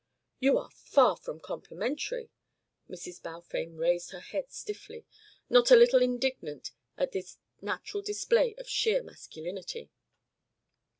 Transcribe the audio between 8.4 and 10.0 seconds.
of sheer masculinity.